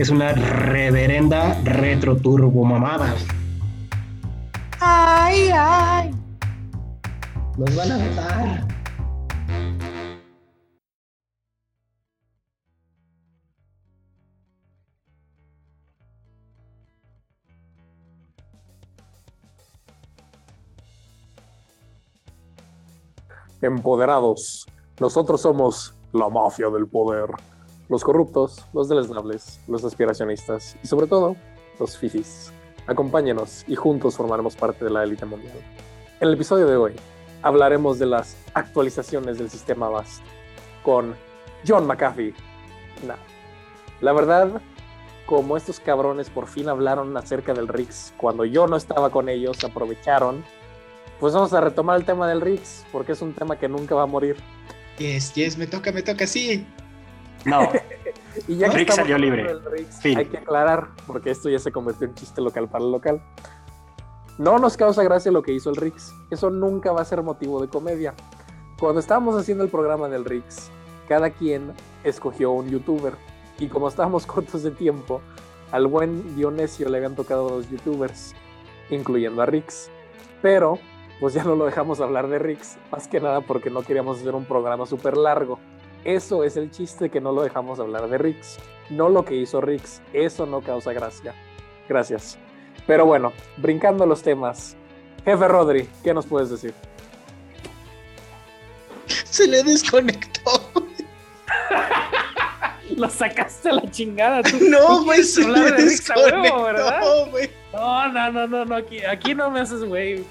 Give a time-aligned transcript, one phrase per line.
[0.00, 3.14] Es una reverenda retro turbo mamada.
[4.80, 6.10] Ay, ay.
[7.58, 8.66] Nos van a matar.
[23.60, 24.66] Empoderados.
[24.98, 27.28] Nosotros somos la mafia del poder.
[27.90, 31.36] Los corruptos, los deleznables, los aspiracionistas y sobre todo,
[31.78, 32.52] los fifis.
[32.86, 35.58] Acompáñenos y juntos formaremos parte de la élite mundial.
[36.20, 36.94] En el episodio de hoy
[37.42, 40.22] hablaremos de las actualizaciones del sistema BAST
[40.82, 41.14] con
[41.66, 42.32] John McAfee.
[43.06, 43.16] Nah.
[44.00, 44.62] La verdad,
[45.26, 49.62] como estos cabrones por fin hablaron acerca del RIX cuando yo no estaba con ellos,
[49.64, 50.42] aprovecharon
[51.20, 54.04] pues vamos a retomar el tema del Rix, porque es un tema que nunca va
[54.04, 54.36] a morir.
[54.98, 56.66] Yes, yes, me toca, me toca, sí.
[57.44, 57.68] No,
[58.48, 59.58] Y ya estamos salió libre.
[60.00, 60.18] Fin.
[60.18, 63.22] hay que aclarar, porque esto ya se convirtió en chiste local para el local.
[64.38, 66.14] No nos causa gracia lo que hizo el Rix.
[66.30, 68.14] Eso nunca va a ser motivo de comedia.
[68.78, 70.70] Cuando estábamos haciendo el programa del Rix,
[71.08, 71.72] cada quien
[72.04, 73.14] escogió un youtuber.
[73.58, 75.20] Y como estábamos cortos de tiempo,
[75.72, 78.34] al buen Dionesio le habían tocado dos youtubers,
[78.88, 79.90] incluyendo a Rix.
[80.40, 80.78] Pero
[81.20, 84.34] pues ya no lo dejamos hablar de Rix, más que nada porque no queríamos hacer
[84.34, 85.58] un programa súper largo.
[86.04, 89.60] Eso es el chiste que no lo dejamos hablar de Rix, no lo que hizo
[89.60, 91.34] Rix, eso no causa gracia.
[91.88, 92.38] Gracias.
[92.86, 94.76] Pero bueno, brincando los temas.
[95.24, 96.72] Jefe Rodri, ¿qué nos puedes decir?
[99.06, 100.50] Se le desconectó.
[102.96, 104.56] Lo sacaste a la chingada tú.
[104.68, 107.30] No, güey, se hablar le de Rix a huevo, desconectó, ¿verdad?
[107.30, 107.50] güey.
[107.72, 110.24] No, no, no, no, no, aquí, aquí no me haces güey.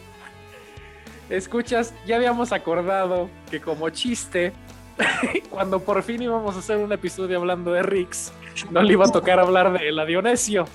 [1.30, 4.52] Escuchas, ya habíamos acordado que como chiste,
[5.50, 8.32] cuando por fin íbamos a hacer un episodio hablando de Rix,
[8.72, 10.66] no le iba a tocar hablar de la Dionesio.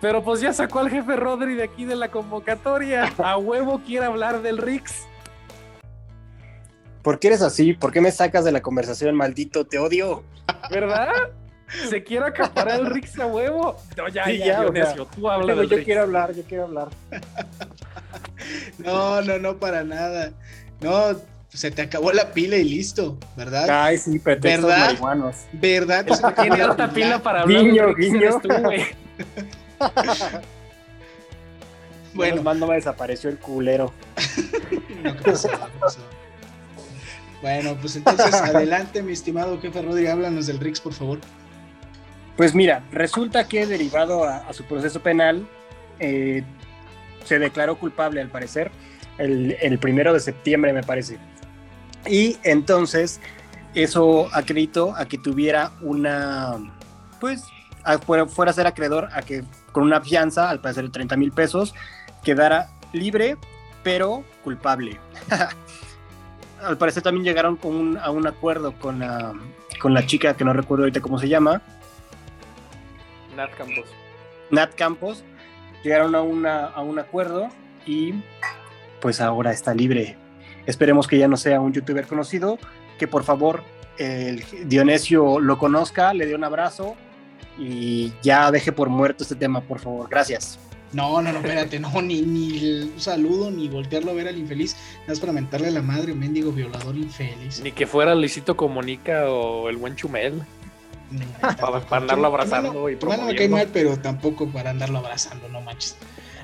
[0.00, 3.12] Pero pues ya sacó al jefe Rodri de aquí de la convocatoria.
[3.18, 5.06] A huevo quiere hablar del Rix.
[7.02, 7.72] ¿por qué eres así?
[7.72, 9.64] ¿Por qué me sacas de la conversación, maldito?
[9.64, 10.22] Te odio.
[10.70, 11.30] ¿Verdad?
[11.88, 13.76] Se quiere acaparar el Rix a huevo.
[13.96, 15.84] No, ya, Sí, ya, ya, o Dionesio, tú habla Pero del yo Rix.
[15.84, 16.88] quiero hablar, yo quiero hablar.
[18.78, 20.32] No, no, no, para nada.
[20.80, 21.14] No,
[21.52, 23.68] se te acabó la pila y listo, ¿verdad?
[23.68, 24.86] Ay, sí, pretextos ¿Verdad?
[24.86, 25.36] marihuanos.
[25.52, 26.06] ¿Verdad?
[26.40, 28.40] Tiene harta pila para hablar Guiño, guiño.
[28.40, 28.86] tú, güey.
[32.14, 33.92] Bueno, mal no me desapareció el culero.
[35.02, 35.48] No, ¿qué pasó?
[35.48, 35.98] ¿Qué pasó?
[37.40, 41.18] Bueno, pues entonces adelante, mi estimado jefe Rodri, háblanos del Rix, por favor.
[42.36, 45.48] Pues mira, resulta que derivado a, a su proceso penal,
[45.98, 46.44] eh,
[47.24, 48.70] se declaró culpable al parecer
[49.18, 51.18] el, el primero de septiembre, me parece.
[52.06, 53.20] Y entonces
[53.74, 56.56] eso acreditó a que tuviera una,
[57.20, 57.44] pues,
[57.84, 61.16] a- fuera, fuera a ser acreedor a que con una fianza, al parecer de 30
[61.16, 61.74] mil pesos,
[62.22, 63.36] quedara libre,
[63.82, 65.00] pero culpable.
[66.62, 69.32] al parecer también llegaron con un- a un acuerdo con la,
[69.80, 71.62] con la chica que no recuerdo ahorita cómo se llama,
[73.36, 73.86] Nat Campos.
[74.50, 75.24] Nat Campos
[75.82, 77.48] llegaron a, una, a un acuerdo
[77.86, 78.14] y
[79.00, 80.16] pues ahora está libre.
[80.66, 82.58] Esperemos que ya no sea un youtuber conocido,
[82.98, 83.62] que por favor
[83.98, 86.94] el Dionesio lo conozca, le dé un abrazo
[87.58, 90.08] y ya deje por muerto este tema, por favor.
[90.08, 90.58] Gracias.
[90.92, 94.76] No, no, no, espérate, no, ni, ni un saludo, ni voltearlo a ver al infeliz,
[95.00, 97.60] nada más para mentarle a la madre, mendigo violador infeliz.
[97.62, 100.42] Ni que fuera Luisito Comunica o el buen Chumel.
[101.40, 103.56] Para, para andarlo abrazando mano- y tu mano me cae promoviendo.
[103.56, 105.94] mal, pero tampoco para andarlo abrazando, no manches.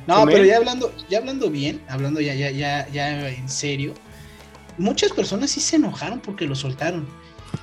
[0.06, 0.34] No, Chumel.
[0.34, 3.94] pero ya hablando, ya hablando bien, hablando ya, ya, ya, ya en serio,
[4.78, 7.06] muchas personas sí se enojaron porque lo soltaron.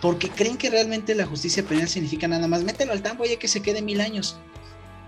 [0.02, 3.48] Porque creen que realmente la justicia penal significa nada más mételo al tambo ya que
[3.48, 4.38] se quede mil años.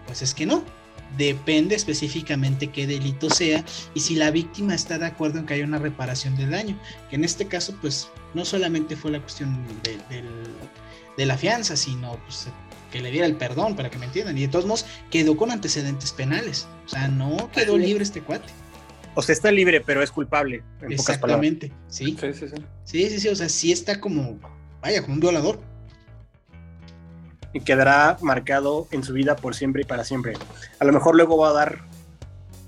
[0.05, 0.63] Pues es que no.
[1.17, 3.63] Depende específicamente qué delito sea
[3.93, 6.79] y si la víctima está de acuerdo en que haya una reparación del daño.
[7.09, 9.97] Que en este caso, pues, no solamente fue la cuestión de,
[11.17, 12.47] de la fianza, sino pues,
[12.91, 14.37] que le diera el perdón, para que me entiendan.
[14.37, 16.67] Y de todos modos, quedó con antecedentes penales.
[16.85, 18.53] O sea, no quedó libre este cuate.
[19.19, 21.51] O sea, está libre, pero es culpable, en pocas palabras.
[21.51, 21.71] Exactamente.
[21.87, 22.55] Sí, Sí, sí, sí.
[22.83, 23.27] sí, sí, sí.
[23.29, 24.37] O sea, sí está como,
[24.79, 25.59] vaya, como un violador.
[27.51, 30.33] y quedará marcado en su vida por siempre y para siempre.
[30.77, 31.79] A lo mejor luego va a dar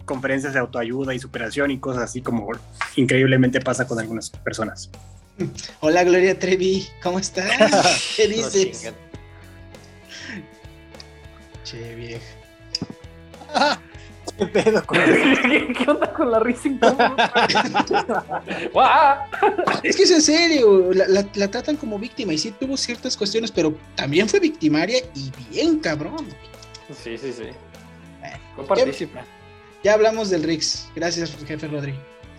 [0.06, 2.50] conferencias de autoayuda y superación y cosas así como
[2.96, 4.90] increíblemente pasa con algunas personas.
[5.82, 7.52] Hola Gloria Trevi, ¿cómo estás?
[8.18, 8.92] ¿Qué dices?
[11.64, 13.80] che, vieja.
[14.40, 18.44] ¿Qué pedo con ¿Qué, qué onda con la risa incómoda?
[18.74, 19.18] ¡Guau!
[19.84, 23.16] Es que es en serio, la, la- la tratan como víctima y sí tuvo ciertas
[23.18, 26.26] cuestiones, pero también fue victimaria y bien cabrón.
[27.04, 27.44] Sí, sí, sí.
[28.22, 29.20] Bueno, Fue partícipe.
[29.84, 30.88] Ya hablamos del Rix.
[30.96, 31.94] Gracias, jefe Rodri.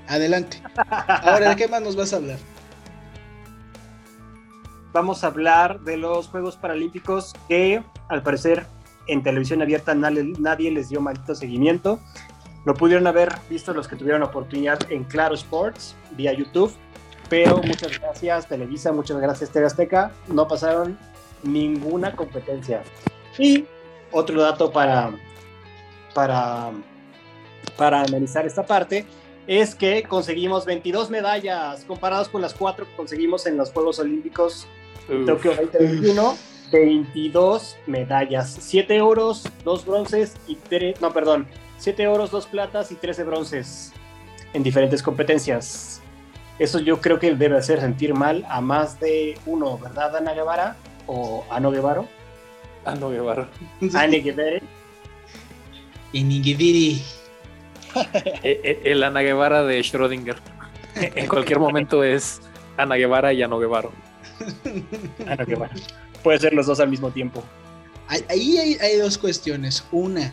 [0.09, 0.61] Adelante.
[0.89, 2.39] Ahora, ¿de qué más nos vas a hablar?
[4.93, 8.67] Vamos a hablar de los Juegos Paralímpicos que al parecer
[9.13, 12.01] en televisión abierta nadie, nadie les dio maldito seguimiento.
[12.65, 16.73] Lo pudieron haber visto los que tuvieron oportunidad en Claro Sports vía YouTube,
[17.29, 20.99] pero muchas gracias Televisa, muchas gracias TV Azteca, no pasaron
[21.43, 22.83] ninguna competencia.
[23.39, 23.65] Y
[24.13, 25.13] otro dato para,
[26.15, 26.71] para,
[27.77, 29.07] para analizar esta parte
[29.47, 34.67] es que conseguimos 22 medallas comparados con las cuatro que conseguimos en los Juegos Olímpicos
[35.09, 35.27] Uf.
[35.27, 36.37] Tokio 2021,
[36.71, 41.47] 22 medallas, 7 oros, 2 bronces y 3, no, perdón,
[41.79, 43.93] 7 oros, 2 platas y 13 bronces
[44.53, 46.01] en diferentes competencias.
[46.59, 50.77] Eso yo creo que debe hacer sentir mal a más de uno, ¿verdad, Ana Guevara?
[51.07, 52.05] ¿O Ano Guevara?
[52.85, 53.49] Ah, no, Guevara.
[53.95, 54.61] Anne Guevara.
[56.13, 57.03] Inigidiri.
[58.45, 60.37] Eh, eh, El Ana Guevara de Schrödinger.
[60.95, 62.41] En cualquier momento es
[62.77, 63.89] Ana Guevara y Ano Guevara.
[65.27, 65.75] Ano Guevara.
[66.23, 67.43] Puede ser los dos al mismo tiempo.
[68.29, 69.85] Ahí hay, hay dos cuestiones.
[69.93, 70.33] Una,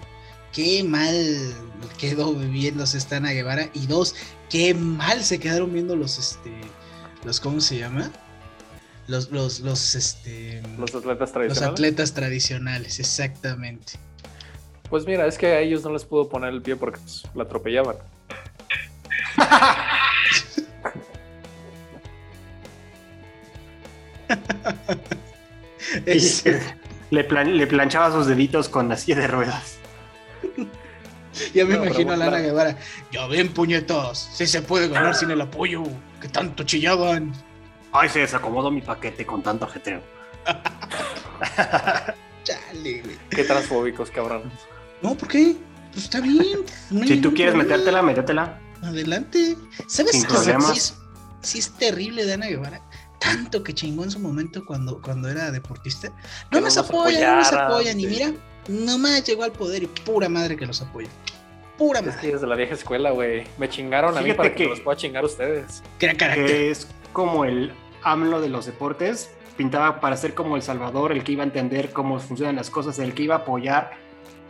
[0.51, 1.15] qué mal
[1.99, 3.69] quedó viviéndose esta Ana Guevara.
[3.73, 4.15] Y dos,
[4.49, 6.51] qué mal se quedaron viendo los, este,
[7.23, 8.11] los, ¿cómo se llama?
[9.07, 11.61] Los, los, los, este, Los atletas los tradicionales.
[11.61, 13.93] atletas tradicionales, exactamente.
[14.89, 17.43] Pues mira, es que a ellos no les pudo poner el pie porque pues, la
[17.43, 17.95] atropellaban.
[26.05, 26.43] Es-
[27.09, 29.77] le, plan- le planchaba sus deditos con la silla de ruedas.
[31.53, 32.43] ya me No, imagino a la Ana claro.
[32.47, 32.77] Guevara.
[33.11, 35.83] Ya ven, puñetas, si se puede ganar sin el apoyo,
[36.21, 37.33] que tanto chillaban.
[37.93, 40.01] Ay, se desacomodó mi paquete con tanto ajetreo.
[42.43, 43.17] Chale, güey.
[43.29, 44.43] Qué transfóbicos, cabrón.
[45.01, 45.55] No, ¿por qué?
[45.91, 46.59] Pues está bien.
[46.91, 47.63] no Si tú quieres problema.
[47.75, 48.59] metértela, métetela.
[48.83, 49.55] Adelante.
[49.87, 50.27] ¿Sabes Sin qué?
[50.33, 50.71] problemas.
[50.71, 50.95] Sí es,
[51.41, 52.81] sí es terrible de Ana Guevara.
[53.27, 56.09] Tanto que chingó en su momento cuando, cuando era deportista.
[56.51, 57.99] No no nos apoyan, no nos apoyan.
[57.99, 58.07] Y sí.
[58.09, 58.31] mira,
[58.67, 61.09] nomás llegó al poder y pura madre que los apoya.
[61.77, 62.31] Pura Es que madre.
[62.33, 63.43] es de la vieja escuela, güey.
[63.57, 65.83] Me chingaron a mí Fíjate para que, que- los pueda chingar ustedes.
[65.99, 67.71] Que es como el
[68.03, 71.91] AMLO de los deportes, pintaba para ser como el Salvador, el que iba a entender
[71.91, 73.91] cómo funcionan las cosas, el que iba a apoyar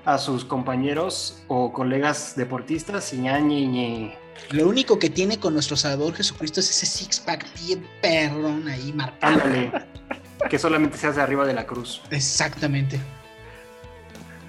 [0.05, 4.17] a sus compañeros o colegas deportistas y ña, ñe, ñe.
[4.51, 9.33] Lo único que tiene con nuestro Salvador Jesucristo es ese six-pack bien perrón ahí marcado.
[9.33, 9.71] Ándale,
[10.49, 12.01] que solamente se hace arriba de la cruz.
[12.11, 12.99] Exactamente.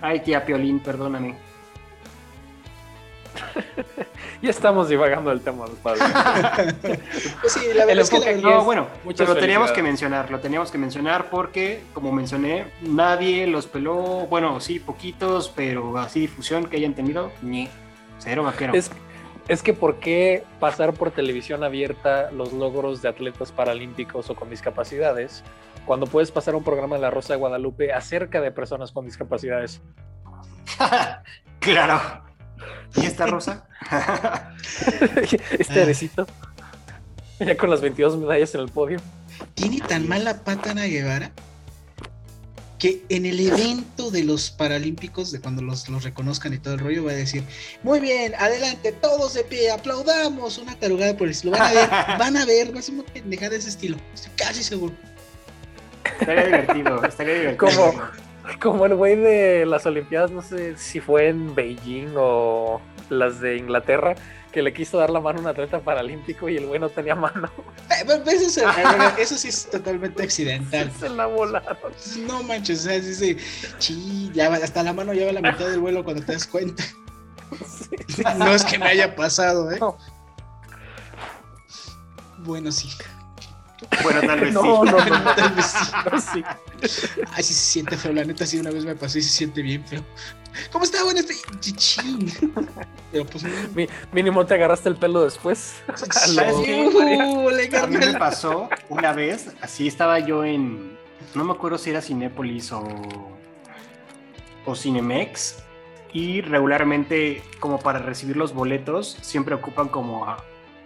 [0.00, 1.36] Ay, tía Piolín, perdóname.
[4.40, 6.00] Ya estamos divagando del tema, padre.
[7.40, 9.72] Pues sí, la El verdad es que la verdad- No, bueno, Muchas pero lo teníamos
[9.72, 15.52] que mencionar, lo teníamos que mencionar porque, como mencioné, nadie los peló, bueno, sí, poquitos,
[15.56, 17.68] pero así difusión que hayan tenido, ni
[18.20, 18.74] cero vaquero.
[18.74, 18.92] Es,
[19.48, 24.50] es que ¿por qué pasar por televisión abierta los logros de atletas paralímpicos o con
[24.50, 25.42] discapacidades
[25.86, 29.80] cuando puedes pasar un programa de La Rosa de Guadalupe acerca de personas con discapacidades?
[31.60, 32.00] claro.
[32.96, 33.66] ¿Y esta rosa?
[35.58, 35.82] este Ah.
[35.82, 36.26] arecito,
[37.38, 38.98] ya con las 22 medallas en el podio.
[39.54, 41.30] tiene tan mala pata Ana Guevara
[42.78, 46.80] que en el evento de los Paralímpicos, de cuando los, los reconozcan y todo el
[46.80, 47.42] rollo, va a decir,
[47.82, 51.52] muy bien, adelante, todos de pie, aplaudamos, una tarugada por el estilo.
[51.52, 54.32] Van a ver, van a ver, va a ser una pendejada de ese estilo, estoy
[54.36, 54.94] casi seguro.
[56.20, 57.70] Estaría divertido, estaría divertido.
[57.70, 58.02] Como,
[58.60, 62.80] como el güey de las Olimpiadas, no sé si fue en Beijing o
[63.10, 64.14] las de Inglaterra,
[64.58, 67.14] que le quiso dar la mano a un atleta paralímpico y el güey no tenía
[67.14, 67.48] mano.
[67.90, 68.76] Eh, pues, Eso, es-
[69.18, 70.90] eso sí es totalmente accidental.
[70.98, 71.76] Se la volaron.
[72.26, 73.36] No manches, o sea, sí, sí,
[73.78, 76.82] sí, ya hasta la mano lleva la mitad del vuelo cuando te das cuenta.
[78.36, 79.78] No es que me haya pasado, ¿eh?
[79.78, 79.96] No.
[82.38, 82.88] Bueno, sí.
[84.02, 84.66] Bueno, tal vez No, sí.
[84.68, 85.34] no, no, no.
[85.36, 85.92] Tal vez sí.
[86.12, 86.44] No, sí.
[87.32, 89.62] Ay, sí se siente feo, la neta, sí, una vez me pasó y se siente
[89.62, 90.04] bien feo.
[90.72, 91.04] ¿Cómo está?
[91.04, 92.32] Bueno, estoy chichín.
[93.12, 93.44] Pero pues,
[93.74, 95.74] Mi- mínimo te agarraste el pelo después.
[95.94, 96.82] ¿Sabes qué?
[96.82, 100.96] Uh, le A mí me pasó una vez, así estaba yo en,
[101.34, 102.86] no me acuerdo si era Cinépolis o,
[104.66, 105.56] o Cinemex,
[106.12, 110.42] y regularmente como para recibir los boletos siempre ocupan como a,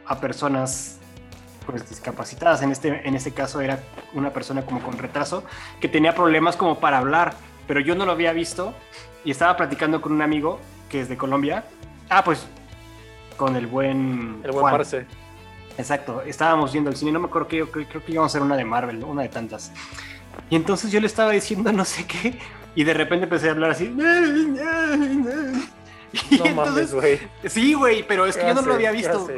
[0.07, 0.99] a personas
[1.65, 2.63] pues discapacitadas.
[2.63, 3.81] En este, en este caso era
[4.15, 5.45] una persona como con retraso
[5.81, 7.35] que tenía problemas como para hablar,
[7.67, 8.75] pero yo no lo había visto
[9.25, 11.65] y estaba platicando con un amigo que es de Colombia.
[12.11, 12.47] Ah, pues
[13.37, 14.77] con el buen El buen Juan.
[14.77, 15.07] parce.
[15.79, 18.43] Exacto, estábamos viendo el cine, no me acuerdo que creo, creo que íbamos a hacer
[18.43, 19.73] una de Marvel, una de tantas.
[20.51, 22.39] Y entonces yo le estaba diciendo no sé qué,
[22.75, 23.85] y de repente empecé a hablar así.
[26.31, 27.21] Y No entonces- mames, güey.
[27.47, 29.29] Sí, güey, pero es que yo no lo había visto.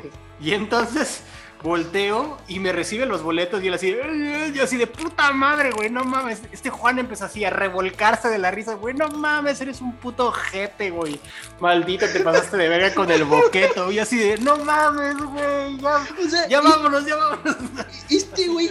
[0.40, 1.22] Y entonces
[1.64, 3.96] volteo y me recibe los boletos y él así,
[4.52, 6.42] yo así de puta madre, güey, no mames.
[6.52, 10.30] Este Juan empezó así a revolcarse de la risa, güey, no mames, eres un puto
[10.30, 11.18] jete, güey.
[11.60, 13.90] Maldito, te pasaste de verga con el boqueto.
[13.90, 17.56] Y así de, no mames, güey, ya, O sea, ya vámonos, ya vámonos.
[18.10, 18.70] este güey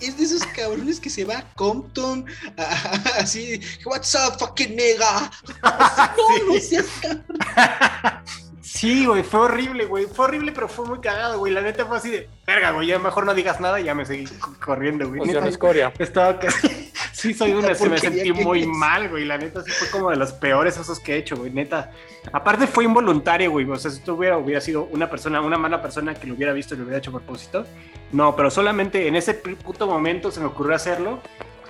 [0.00, 2.24] es de esos cabrones que se va a Compton,
[2.56, 5.30] a- a- así, what's up, fucking nigga.
[6.16, 7.24] No, no seas cabrón.
[8.62, 10.06] Sí, güey, fue horrible, güey.
[10.06, 11.52] Fue horrible, pero fue muy cagado, güey.
[11.52, 14.04] La neta fue así de, verga, güey, ya mejor no digas nada y ya me
[14.04, 15.22] seguí co- corriendo, güey.
[15.22, 15.92] Neta, escoria.
[15.98, 16.68] Estaba casi.
[17.12, 17.74] Sí, soy una.
[17.74, 18.66] Se me sentí muy es.
[18.66, 19.24] mal, güey.
[19.24, 21.50] La neta, sí fue como de los peores osos que he hecho, güey.
[21.50, 21.90] Neta.
[22.32, 23.68] Aparte, fue involuntario, güey.
[23.70, 26.52] O sea, si tú hubiera, hubiera sido una persona, una mala persona que lo hubiera
[26.52, 27.66] visto y lo hubiera hecho a propósito.
[28.12, 31.20] No, pero solamente en ese puto momento se me ocurrió hacerlo.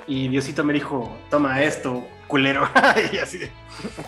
[0.06, 2.66] Y Diosito me dijo, toma esto, culero.
[3.12, 3.50] y así de,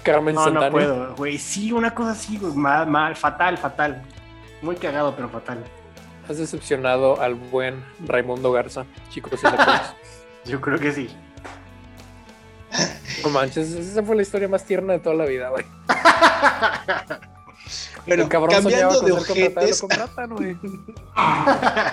[0.02, 1.36] Carmen no, puedo, güey.
[1.36, 2.54] Sí, una cosa así, güey.
[2.54, 4.02] Mal, mal, fatal, fatal.
[4.62, 5.62] Muy cagado, pero fatal.
[6.28, 9.40] Has decepcionado al buen Raimundo Garza, chicos.
[10.46, 11.10] Yo creo que sí.
[13.22, 15.66] No manches, esa fue la historia más tierna de toda la vida, güey.
[18.06, 19.84] Bueno, El cabrón soñaba cambiando con de ojetes,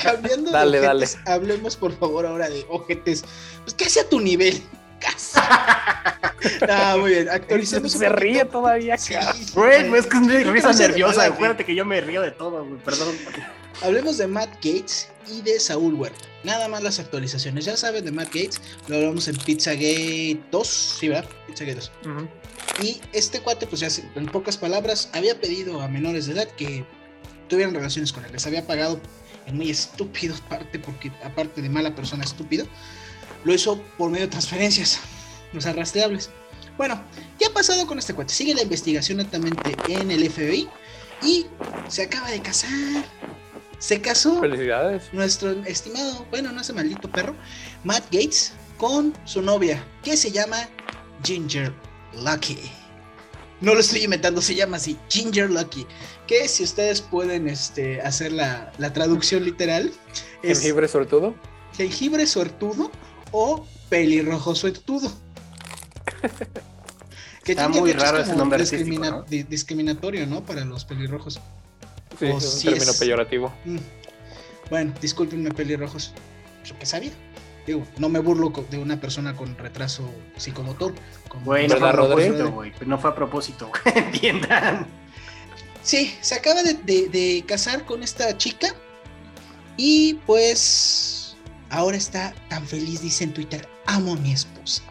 [0.01, 1.05] cambiando Dale, de dale.
[1.05, 3.23] ojetes, hablemos por favor ahora de ojetes.
[3.63, 4.63] Pues casi a tu nivel.
[4.99, 5.39] Casi.
[6.69, 7.29] Ah, muy bien.
[7.29, 8.59] Actualicemos Se ríe poquito.
[8.59, 8.95] todavía,
[9.53, 9.95] Güey, sí.
[9.95, 11.25] es que es una risa nerviosa.
[11.25, 12.79] Acuérdate que yo me río de todo, güey.
[12.81, 13.13] Perdón.
[13.81, 16.25] Hablemos de Matt Gates y de Saúl Huerta.
[16.43, 17.65] Nada más las actualizaciones.
[17.65, 21.29] Ya saben de Matt Gates, lo hablamos en Pizzagate 2, ¿sí, verdad?
[21.47, 21.91] Pizzagate 2.
[22.05, 22.29] Ujú.
[22.83, 26.85] Y este cuate, pues ya en pocas palabras, había pedido a menores de edad que
[27.49, 28.31] tuvieran relaciones con él.
[28.31, 28.99] Les había pagado
[29.45, 32.65] en muy estúpido parte, porque aparte de mala persona estúpido,
[33.43, 34.99] lo hizo por medio de transferencias,
[35.53, 36.29] los arrastreables.
[36.77, 37.01] Bueno,
[37.37, 38.33] ¿qué ha pasado con este cuate?
[38.33, 40.69] Sigue la investigación netamente en el FBI
[41.23, 41.45] y
[41.87, 43.03] se acaba de casar.
[43.79, 45.03] Se casó Felicidades.
[45.13, 47.35] nuestro estimado, bueno, no ese maldito perro,
[47.83, 50.69] Matt Gates, con su novia, que se llama
[51.23, 51.73] Ginger
[52.23, 52.57] Lucky.
[53.61, 55.85] No lo estoy inventando, se llama así, Ginger Lucky.
[56.27, 59.91] Que si ustedes pueden este, hacer la, la traducción literal,
[60.43, 61.35] es Jengibre sortudo.
[61.75, 62.89] jengibre suertudo
[63.31, 65.11] o pelirrojo suertudo.
[67.43, 69.23] Que Está muy raro ese nombre discrimina- ¿no?
[69.23, 70.43] di- discriminatorio, ¿no?
[70.43, 71.39] Para los pelirrojos.
[72.19, 73.51] Sí, O es un si término es- peyorativo.
[73.65, 73.77] Mm.
[74.69, 76.13] Bueno, discúlpenme, pelirrojos.
[76.63, 77.11] Yo que sabía.
[77.65, 80.07] Digo, no me burlo de una persona con retraso
[80.37, 80.93] psicomotor.
[81.27, 82.71] como- Güey, no fue a propósito, güey.
[82.85, 83.81] No fue a propósito, güey.
[84.05, 84.85] Entiendan.
[85.81, 88.75] Sí, se acaba de, de- de casar con esta chica.
[89.75, 91.18] Y pues
[91.69, 94.83] ahora está tan feliz, dice en Twitter, amo a mi esposa.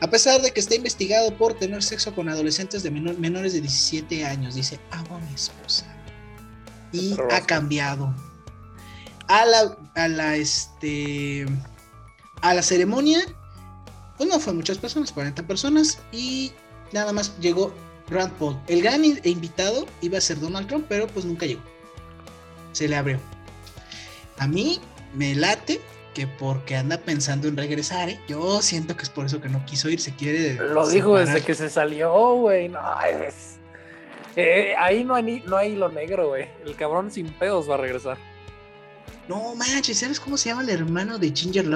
[0.00, 3.60] A pesar de que está investigado por tener sexo con adolescentes de menor- menores de
[3.60, 5.86] 17 años, dice, amo a mi esposa.
[6.92, 8.14] Y ha cambiado.
[9.28, 11.46] A la, a la, este,
[12.40, 13.20] a la ceremonia,
[14.16, 16.52] pues no fue muchas personas, 40 personas, y
[16.92, 17.72] nada más llegó
[18.08, 18.58] Rand Paul.
[18.66, 21.62] El gran in- invitado iba a ser Donald Trump, pero pues nunca llegó.
[22.72, 23.20] Se le abrió.
[24.38, 24.80] A mí
[25.14, 25.80] me late
[26.14, 28.20] que porque anda pensando en regresar, ¿eh?
[28.28, 30.54] yo siento que es por eso que no quiso ir, se quiere.
[30.54, 31.34] Lo dijo separar.
[31.34, 32.68] desde que se salió, güey.
[32.68, 33.56] No, es.
[34.36, 36.48] eh, ahí no hay, ni- no hay hilo negro, güey.
[36.64, 38.16] El cabrón sin pedos va a regresar.
[39.28, 41.66] No manches, ¿sabes cómo se llama el hermano de Ginger?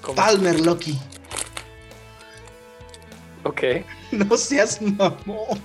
[0.00, 0.14] ¿Cómo?
[0.14, 0.98] Palmer Lucky.
[3.42, 3.62] Ok.
[4.12, 5.60] No seas mamón.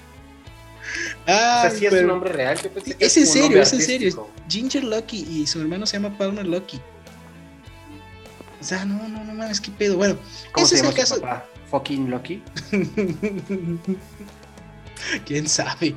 [1.23, 2.57] O sea, sí es pero- un nombre real.
[2.61, 4.27] Yo pensé que Es en serio, es en serio.
[4.49, 6.79] Ginger Lucky y su hermano se llama Palmer Lucky.
[8.59, 9.95] O sea, no, no, no mames, qué pedo.
[9.97, 10.17] Bueno,
[10.51, 11.21] ¿Cómo ese se es llama el su caso.
[11.21, 11.45] papá?
[11.69, 12.41] Fucking Lucky.
[15.25, 15.95] Quién sabe.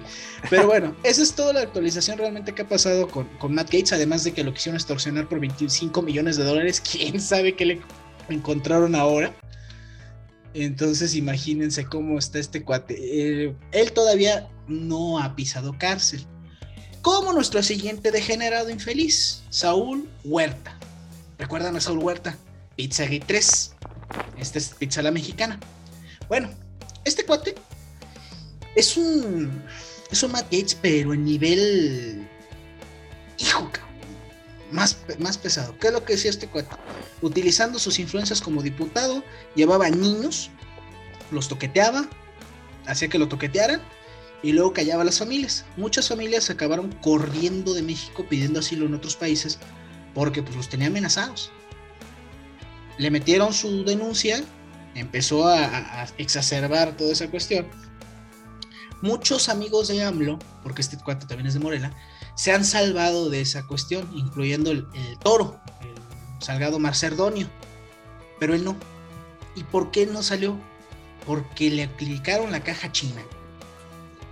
[0.48, 3.92] Pero bueno, esa es toda la actualización realmente que ha pasado con, con Matt Gates,
[3.92, 6.80] además de que lo quisieron extorsionar por 25 millones de dólares.
[6.92, 7.80] Quién sabe qué le
[8.28, 9.34] encontraron ahora.
[10.54, 12.96] Entonces imagínense cómo está este cuate.
[13.00, 16.26] Eh, él todavía no ha pisado cárcel.
[17.02, 20.76] Como nuestro siguiente degenerado infeliz, Saúl Huerta.
[21.38, 22.36] ¿Recuerdan a Saúl Huerta?
[22.76, 23.74] Pizza Gate 3.
[24.38, 25.58] Esta es pizza la mexicana.
[26.28, 26.50] Bueno,
[27.04, 27.54] este cuate
[28.76, 29.62] es un.
[30.10, 32.28] Es un Matt Gates, pero en nivel.
[33.38, 33.68] Hijo,
[34.70, 35.76] más, más pesado.
[35.78, 36.76] ¿Qué es lo que decía este cuate?
[37.20, 40.50] Utilizando sus influencias como diputado, llevaba niños,
[41.30, 42.08] los toqueteaba,
[42.86, 43.82] hacía que lo toquetearan
[44.42, 45.64] y luego callaba a las familias.
[45.76, 49.58] Muchas familias acabaron corriendo de México pidiendo asilo en otros países
[50.14, 51.50] porque pues, los tenía amenazados.
[52.98, 54.42] Le metieron su denuncia,
[54.94, 57.66] empezó a, exacerbar toda esa cuestión.
[59.00, 61.96] Muchos amigos de AMLO, porque este cuate también es de Morela,
[62.36, 67.48] se han salvado de esa cuestión, incluyendo el, el toro, el Salgado Marcerdonio,
[68.38, 68.76] pero él no.
[69.56, 70.56] ¿Y por qué no salió?
[71.26, 73.22] Porque le aplicaron la caja china.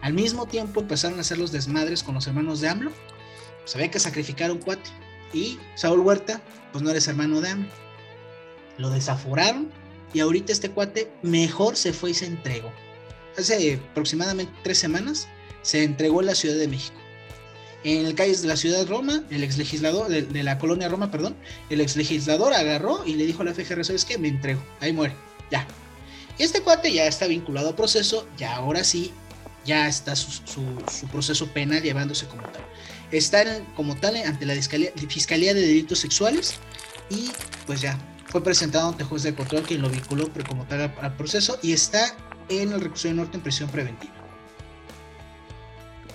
[0.02, 2.92] Al mismo tiempo empezaron a hacer los desmadres con los hermanos de AMLO.
[3.62, 4.90] Pues había que sacrificar a un cuate.
[5.33, 6.40] Y Saúl Huerta,
[6.73, 7.71] pues no eres hermano de AMLO.
[8.78, 9.71] Lo desaforaron
[10.12, 12.73] y ahorita este cuate mejor se fue y se entregó.
[13.38, 15.28] Hace aproximadamente tres semanas
[15.62, 16.97] se entregó en la Ciudad de México.
[17.83, 21.35] En el calles de la ciudad Roma, el ex legislador, de, la colonia Roma, perdón,
[21.71, 24.19] el ex legislador agarró y le dijo a la FGR, ¿sabes qué?
[24.19, 25.14] Me entrego, ahí muere,
[25.50, 25.66] ya.
[26.38, 29.12] Este cuate ya está vinculado a proceso, ya ahora sí,
[29.64, 32.62] ya está su, su- su proceso penal llevándose como tal.
[33.10, 36.54] Está en- como tal ante la Fiscalía, de Delitos Sexuales
[37.10, 37.30] y
[37.66, 41.58] pues ya, fue presentado ante juez de control quien lo vinculó como tal al, proceso
[41.62, 42.14] y está
[42.48, 44.12] en el recurso norte en prisión preventiva.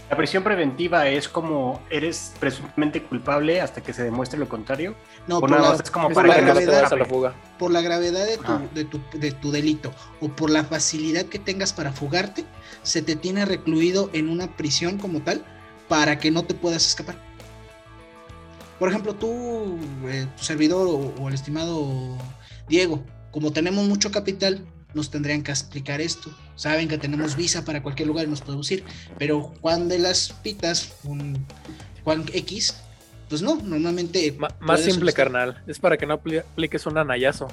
[0.09, 4.95] La prisión preventiva es como eres presuntamente culpable hasta que se demuestre lo contrario.
[5.27, 7.33] No, por la, es como para la que no te gravedad, vayas a la fuga.
[7.57, 11.39] por la gravedad de tu, de, tu, de tu delito o por la facilidad que
[11.39, 12.45] tengas para fugarte,
[12.83, 15.43] se te tiene recluido en una prisión como tal
[15.87, 17.15] para que no te puedas escapar.
[18.77, 22.15] Por ejemplo, tú, eh, tu servidor o, o el estimado
[22.67, 26.31] Diego, como tenemos mucho capital, nos tendrían que explicar esto.
[26.55, 28.83] Saben que tenemos visa para cualquier lugar y nos podemos ir,
[29.19, 31.45] pero Juan de las Pitas, un
[32.03, 32.75] Juan X,
[33.29, 34.31] pues no, normalmente...
[34.37, 35.61] Ma- más simple, carnal.
[35.67, 37.47] Es para que no apli- apliques un anayazo.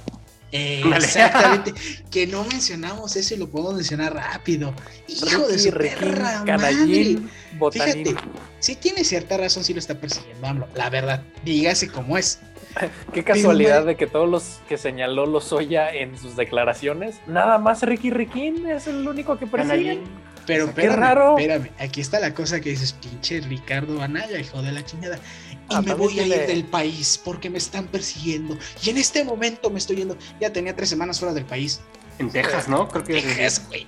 [0.52, 1.72] Eh, exactamente.
[2.10, 4.74] que no mencionamos eso y lo podemos mencionar rápido.
[5.08, 6.42] Hijo de su perra.
[6.44, 7.30] Canallín.
[7.72, 8.14] Fíjate,
[8.60, 10.68] si tiene cierta razón, si lo está persiguiendo, AMLO.
[10.74, 12.38] La verdad, dígase cómo es.
[13.12, 18.10] Qué casualidad de que todos los que señaló Lozoya en sus declaraciones, nada más Ricky
[18.10, 19.46] Riquín es el único que.
[19.46, 20.00] Canallín.
[20.46, 21.38] Pero Qué espérame, raro.
[21.38, 21.70] espérame.
[21.78, 25.16] Aquí está la cosa que dices, pinche Ricardo Anaya, hijo de la chingada.
[25.70, 28.56] Y Ah, me voy a ir del país porque me están persiguiendo.
[28.82, 30.16] Y en este momento me estoy yendo.
[30.40, 31.80] Ya tenía tres semanas fuera del país.
[32.18, 32.88] En Texas, ¿no?
[32.88, 33.86] Creo que Texas, güey.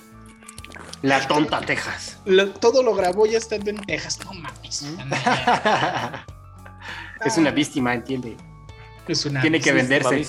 [1.03, 2.19] La tonta Texas.
[2.25, 4.21] Lo- todo lo grabó ya estando en Texas.
[4.25, 4.83] No mames.
[4.83, 5.13] ¿Mm?
[7.25, 8.37] Es una víctima, entiende.
[9.09, 10.21] Es una Tiene que venderse.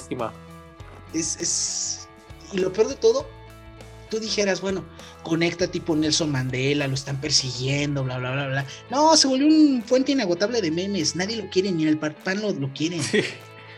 [1.14, 2.08] Es, es-
[2.54, 3.28] Y lo peor de todo,
[4.10, 4.84] tú dijeras, bueno,
[5.24, 8.66] conecta tipo Nelson Mandela, lo están persiguiendo, bla, bla, bla, bla.
[8.90, 11.16] No, se volvió un fuente inagotable de memes.
[11.16, 13.02] Nadie lo quiere, ni el pan lo, lo quieren.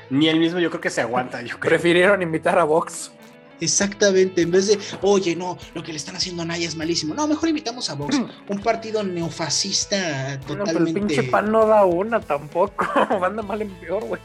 [0.10, 1.70] Ni él mismo yo creo que se aguanta, yo creo.
[1.70, 3.12] Prefirieron invitar a Vox.
[3.60, 7.16] Exactamente, en vez de, oye, no, lo que le están haciendo a Naya es malísimo.
[7.16, 8.16] No, mejor invitamos a Vox,
[8.48, 11.24] un partido neofascista No, pero el pinche totalmente.
[11.24, 12.86] pan no da una tampoco.
[13.24, 14.22] Anda mal en peor, güey.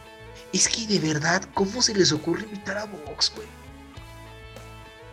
[0.52, 3.48] Es que de verdad, ¿cómo se les ocurre invitar a Vox, güey?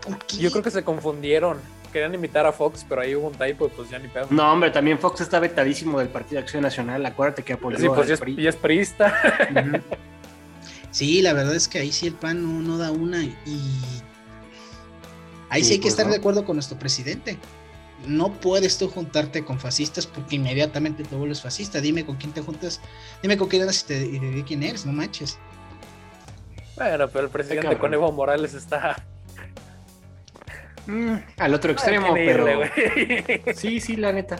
[0.01, 0.37] ¿Por qué?
[0.37, 1.59] Yo creo que se confundieron.
[1.93, 4.27] Querían invitar a Fox, pero ahí hubo un typo y pues ya ni pedo.
[4.29, 7.03] No, hombre, también Fox está vetadísimo del Partido de Acción Nacional.
[7.05, 8.35] Acuérdate que apoyó sí, pues ya es, PRI.
[8.35, 9.13] ya es priista.
[9.51, 9.81] Ujú.
[10.91, 13.31] Sí, la verdad es que ahí sí el PAN no, no da una y
[15.49, 16.11] ahí sí, Sí, hay que pues estar no.
[16.13, 17.37] de acuerdo con nuestro presidente.
[18.05, 21.81] No puedes tú juntarte con fascistas porque inmediatamente te vuelves fascista.
[21.81, 22.79] Dime con quién te juntas,
[23.21, 25.37] dime con quién eres y te y de quién eres, no manches.
[26.75, 29.03] Bueno, pero el presidente con Evo Morales está.
[30.87, 32.49] Mm, al otro extremo, pero.
[32.49, 33.53] irle.
[33.53, 34.37] Sí, sí, la neta.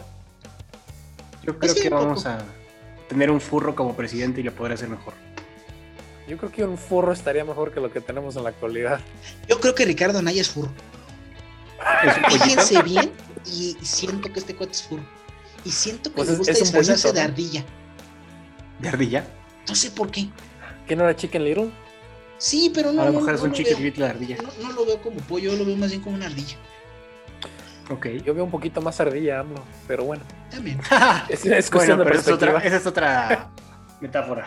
[1.42, 2.34] Yo creo que vamos poco.
[2.34, 2.38] a
[3.08, 5.14] tener un furro como presidente y lo podrá hacer mejor.
[6.26, 9.00] Yo creo que un furro estaría mejor que lo que tenemos en la actualidad.
[9.48, 10.70] Yo creo que Ricardo Anaya es furro.
[12.28, 13.12] Fíjense bien
[13.46, 15.04] y siento que este cuate es furro.
[15.64, 17.32] Y siento que Pues le gusta es disfrazarse pollito, de ¿no?
[17.32, 17.64] ardilla.
[18.78, 19.24] ¿De ardilla?
[19.68, 20.28] No sé por qué.
[20.86, 21.70] ¿Qué no era Chicken Little?
[22.38, 24.36] Sí, pero no, a lo no, mejor es no un lo chiquitito de ardilla.
[24.42, 26.56] no, no lo veo como pollo, yo lo veo más bien como una ardilla.
[27.90, 28.06] Ok.
[28.24, 30.22] Yo veo un poquito más ardilla, AMLO, pero bueno.
[30.50, 30.80] También.
[31.28, 32.58] Es, es cuestión bueno, de pero esa es, otra, perspectiva.
[32.62, 33.50] esa es otra
[34.00, 34.46] metáfora.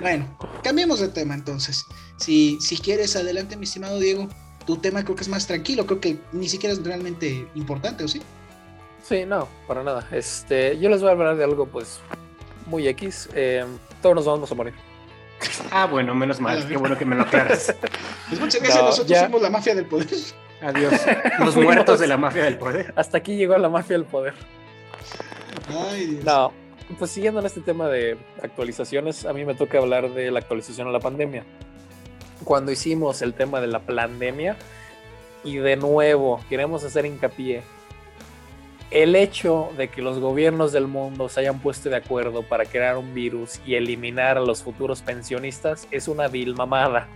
[0.00, 1.84] Bueno, cambiemos de tema entonces.
[2.18, 4.28] Si, si quieres, adelante, mi estimado Diego.
[4.66, 8.08] Tu tema creo que es más tranquilo, creo que ni siquiera es realmente importante, ¿o
[8.08, 8.20] sí?
[9.02, 10.06] Sí, no, para nada.
[10.12, 12.00] Este, yo les voy a hablar de algo, pues,
[12.66, 13.28] muy X.
[13.34, 13.64] Eh,
[14.00, 14.74] todos nos vamos a morir.
[15.72, 16.66] Ah, bueno, menos mal.
[16.68, 17.74] Qué bueno que me lo aclaras.
[18.28, 19.24] Pues muchas gracias, No, nosotros ya.
[19.24, 20.08] somos la mafia del poder.
[20.62, 20.94] Adiós.
[21.40, 22.94] Los muertos de la mafia del poder.
[22.96, 24.32] Hasta aquí llegó la mafia del poder.
[25.68, 26.24] Ay, Dios.
[26.24, 26.52] No,
[26.98, 30.88] pues siguiendo en este tema de actualizaciones, a mí me toca hablar de la actualización
[30.88, 31.44] a la pandemia.
[32.44, 34.56] Cuando hicimos el tema de la pandemia,
[35.44, 37.62] y de nuevo queremos hacer hincapié,
[38.90, 42.98] el hecho de que los gobiernos del mundo se hayan puesto de acuerdo para crear
[42.98, 47.08] un virus y eliminar a los futuros pensionistas es una vil mamada.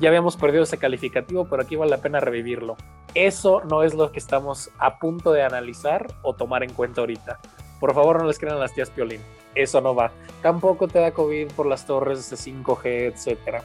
[0.00, 2.76] Ya habíamos perdido ese calificativo, pero aquí vale la pena revivirlo.
[3.14, 7.40] Eso no es lo que estamos a punto de analizar o tomar en cuenta ahorita.
[7.78, 9.20] Por favor, no les crean las tías Piolín.
[9.54, 10.12] Eso no va.
[10.42, 13.62] Tampoco te da COVID por las torres de 5G, etc.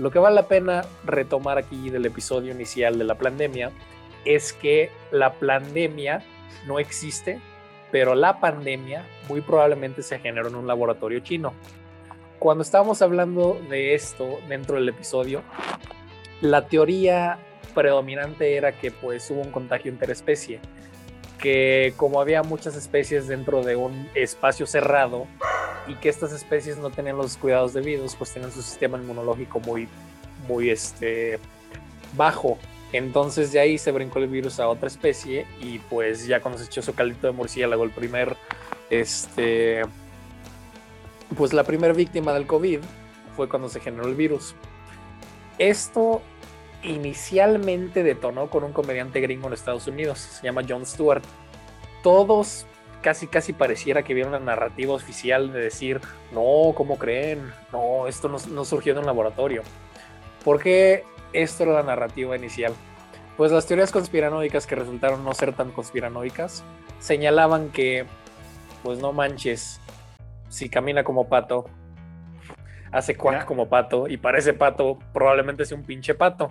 [0.00, 3.70] Lo que vale la pena retomar aquí del episodio inicial de la pandemia
[4.24, 6.24] es que la pandemia
[6.66, 7.38] no existe,
[7.92, 11.52] pero la pandemia muy probablemente se generó en un laboratorio chino.
[12.38, 15.42] Cuando estábamos hablando de esto dentro del episodio,
[16.40, 17.38] la teoría
[17.74, 20.60] predominante era que pues hubo un contagio interespecie,
[21.40, 25.26] que como había muchas especies dentro de un espacio cerrado
[25.86, 29.88] y que estas especies no tenían los cuidados debidos, pues tenían su sistema inmunológico muy,
[30.46, 31.38] muy este,
[32.16, 32.58] bajo.
[32.92, 36.66] Entonces de ahí se brincó el virus a otra especie y pues ya cuando se
[36.66, 38.36] echó su caldito de murciélago, el primer,
[38.90, 39.82] este,
[41.36, 42.80] pues la primera víctima del COVID
[43.36, 44.54] fue cuando se generó el virus.
[45.58, 46.20] Esto
[46.82, 51.22] inicialmente detonó con un comediante gringo en Estados Unidos, se llama Jon Stewart.
[52.02, 52.66] Todos
[53.02, 56.00] casi casi pareciera que vieron la narrativa oficial de decir,
[56.32, 57.52] no, ¿cómo creen?
[57.72, 59.62] No, esto no, no surgió de un laboratorio.
[60.44, 62.72] ¿Por qué esto era la narrativa inicial?
[63.36, 66.62] Pues las teorías conspiranoicas que resultaron no ser tan conspiranoicas
[66.98, 68.04] señalaban que,
[68.82, 69.80] pues no manches,
[70.50, 71.66] si camina como pato,
[72.92, 76.50] hace cuac como pato y parece pato, probablemente sea un pinche pato.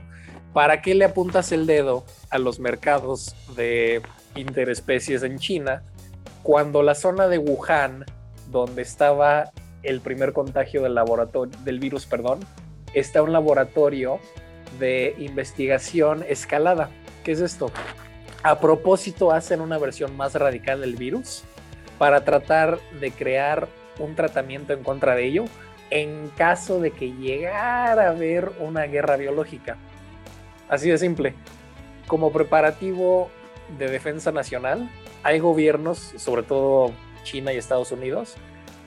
[0.53, 4.01] ¿Para qué le apuntas el dedo a los mercados de
[4.35, 5.83] interespecies en China
[6.41, 8.05] cuando la zona de Wuhan,
[8.49, 9.51] donde estaba
[9.83, 12.39] el primer contagio del laboratorio del virus, perdón,
[12.93, 14.19] está un laboratorio
[14.79, 16.89] de investigación escalada?
[17.23, 17.71] ¿Qué es esto?
[18.41, 21.43] A propósito hacen una versión más radical del virus
[21.99, 23.67] para tratar de crear
[23.99, 25.45] un tratamiento en contra de ello
[25.89, 29.77] en caso de que llegara a haber una guerra biológica.
[30.67, 31.33] Así de simple.
[32.07, 33.29] Como preparativo
[33.77, 34.89] de defensa nacional,
[35.23, 36.91] hay gobiernos, sobre todo
[37.23, 38.35] China y Estados Unidos,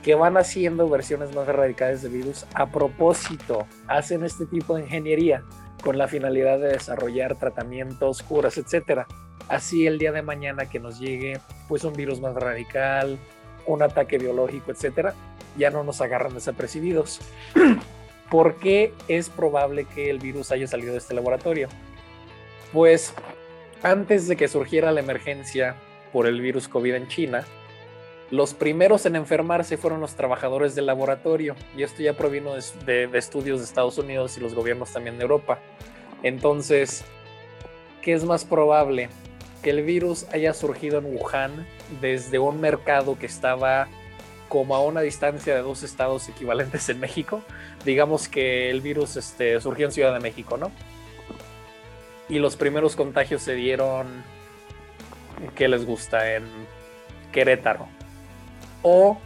[0.02, 3.66] que van haciendo versiones más radicales de virus a propósito.
[3.86, 5.44] Hacen este tipo de ingeniería
[5.82, 9.06] con la finalidad de desarrollar tratamientos, curas, etcétera.
[9.48, 13.18] Así el día de mañana que nos llegue pues un virus más radical,
[13.66, 15.14] un ataque biológico, etcétera,
[15.56, 17.20] ya no nos agarran desapercibidos.
[18.30, 21.68] ¿Por qué es probable que el virus haya salido de este laboratorio?
[22.72, 23.12] Pues
[23.82, 25.76] antes de que surgiera la emergencia
[26.12, 27.44] por el virus COVID en China,
[28.30, 33.18] los primeros en enfermarse fueron los trabajadores del laboratorio, y esto ya provino de, de-
[33.18, 35.58] estudios de Estados Unidos y los gobiernos también de Europa.
[36.22, 37.04] Entonces,
[38.00, 39.10] ¿qué es más probable?
[39.62, 41.66] Que el virus haya surgido en Wuhan
[42.00, 43.88] desde un mercado que estaba
[44.52, 47.40] como a una distancia de dos estados equivalentes en México.
[47.86, 50.70] Digamos que el virus este, surgió en Ciudad de México, ¿no?
[52.28, 54.22] Y los primeros contagios se dieron,
[55.54, 56.34] ¿qué les gusta?
[56.34, 56.44] En
[57.32, 57.88] Querétaro.
[58.82, 59.18] O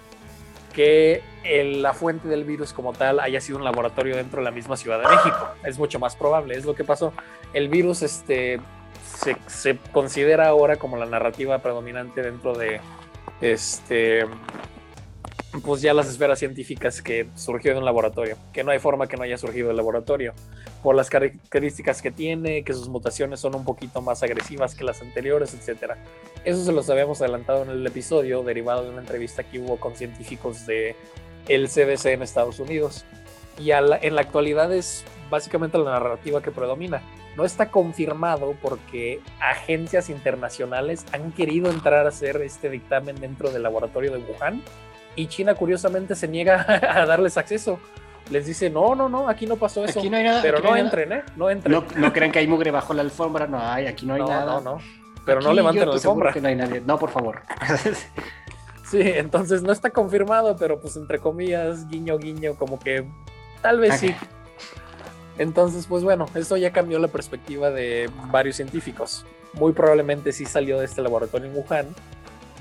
[0.73, 4.77] que la fuente del virus como tal haya sido un laboratorio dentro de la misma
[4.77, 5.49] Ciudad de México.
[5.65, 7.13] Es mucho más probable, es lo que pasó.
[7.53, 8.61] El virus este,
[9.05, 12.81] se, se considera ahora como la narrativa predominante dentro de
[13.41, 14.25] este
[15.63, 19.17] pues ya las esferas científicas que surgió de un laboratorio, que no hay forma que
[19.17, 20.33] no haya surgido del laboratorio,
[20.83, 25.01] por las características que tiene, que sus mutaciones son un poquito más agresivas que las
[25.03, 25.97] anteriores, etcétera.
[26.45, 29.97] Eso se los habíamos adelantado en el episodio derivado de una entrevista que hubo con
[29.97, 30.95] científicos de
[31.49, 33.05] el CDC en Estados Unidos.
[33.59, 37.03] Y la- en la actualidad es básicamente la narrativa que predomina.
[37.37, 43.63] No está confirmado porque agencias internacionales han querido entrar a hacer este dictamen dentro del
[43.63, 44.63] laboratorio de Wuhan
[45.17, 47.81] y China curiosamente se niega a darles acceso.
[48.31, 50.01] Les dice, no, no, no, aquí no pasó eso.
[50.01, 50.43] Aquí no hay nada.
[50.43, 50.85] pero no hay nada.
[50.85, 51.23] entren, ¿eh?
[51.37, 51.73] No entren.
[51.73, 53.47] No, no crean que hay mugre bajo la alfombra.
[53.47, 54.45] No hay, aquí no hay no, nada.
[54.45, 54.79] no, no.
[55.25, 56.33] Pero no levanten la alfombra.
[56.33, 56.81] que no hay nadie.
[56.81, 57.43] No, por favor.
[58.89, 63.05] Sí, entonces no está confirmado, pero pues entre comillas, guiño, guiño, como que
[63.61, 64.15] tal vez sí.
[65.39, 69.27] Entonces, pues bueno, esto ya cambió la perspectiva de varios científicos.
[69.55, 71.87] Muy probablemente sí salió de este laboratorio en Wuhan,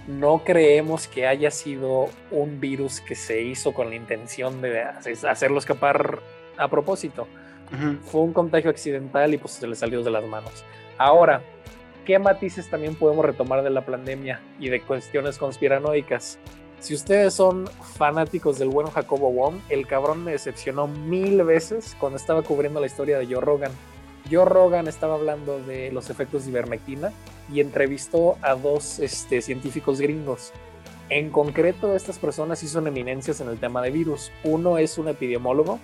[0.08, 5.28] no creemos que haya sido un virus que se hizo con la intención de hace-
[5.28, 6.20] hacerlo escapar
[6.58, 7.28] a propósito.
[8.06, 10.64] Fue un contagio accidental y pues se le salió de las manos.
[11.00, 11.42] Ahora,
[12.06, 16.38] ¿qué matices también podemos retomar de la pandemia y de cuestiones conspiranoicas?
[16.80, 22.18] Si ustedes son fanáticos del buen Jacobo Wong, el cabrón me decepcionó mil veces cuando
[22.18, 23.72] estaba cubriendo la historia de Joe Rogan.
[24.32, 27.12] Joe Rogan estaba hablando de los efectos de ivermectina
[27.52, 30.52] y entrevistó a dos este, científicos gringos.
[31.10, 34.32] En concreto, estas personas sí son eminencias en el tema de virus.
[34.44, 35.80] Uno es un epidemiólogo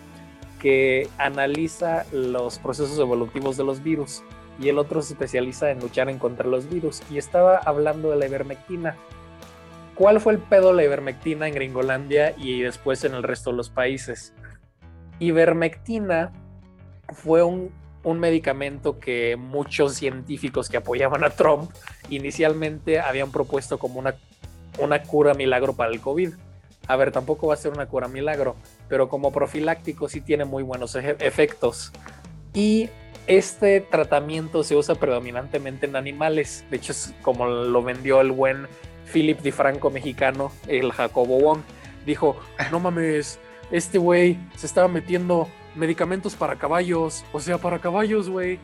[0.60, 4.24] que analiza los procesos evolutivos de los virus
[4.60, 8.18] y el otro se especializa en luchar en contra los virus y estaba hablando de
[8.18, 8.96] la ivermectina.
[9.96, 13.58] ¿Cuál fue el pedo de la ivermectina en Gringolandia y después en el resto de
[13.58, 14.34] los países?
[15.20, 16.32] Ivermectina
[17.10, 17.72] fue un,
[18.04, 21.72] un medicamento que muchos científicos que apoyaban a Trump
[22.10, 24.16] inicialmente habían propuesto como una,
[24.80, 26.34] una cura milagro para el COVID.
[26.88, 28.56] A ver, tampoco va a ser una cura milagro,
[28.90, 31.92] pero como profiláctico sí tiene muy buenos efectos.
[32.54, 32.90] Y
[33.28, 36.66] este tratamiento se usa predominantemente en animales.
[36.72, 38.68] De hecho, es como lo vendió el buen
[39.12, 41.62] Philip DiFranco mexicano, el Jacobo Wong.
[42.06, 42.36] Dijo,
[42.72, 43.40] no mames,
[43.72, 47.24] este güey se estaba metiendo medicamentos para caballos.
[47.34, 48.60] O sea, para caballos, güey.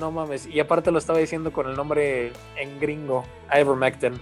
[0.00, 0.46] No mames.
[0.46, 4.14] Y aparte lo estaba diciendo con el nombre en gringo, Ivermectin.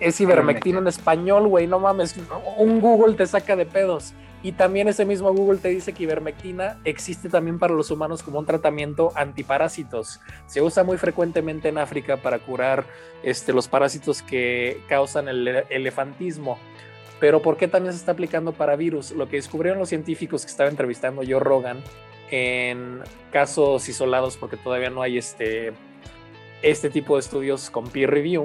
[0.00, 1.66] Es ivermectina en español, güey.
[1.66, 2.16] No mames.
[2.58, 4.12] Un Google te saca de pedos.
[4.42, 8.38] Y también ese mismo Google te dice que ivermectina existe también para los humanos como
[8.38, 10.20] un tratamiento antiparásitos.
[10.46, 12.84] Se usa muy frecuentemente en África para curar
[13.22, 16.58] este, los parásitos que causan el ele- elefantismo.
[17.18, 19.12] Pero ¿por qué también se está aplicando para virus?
[19.12, 21.82] Lo que descubrieron los científicos que estaba entrevistando Joe Rogan
[22.30, 23.00] en
[23.32, 25.72] casos isolados, porque todavía no hay este,
[26.62, 28.44] este tipo de estudios con peer review,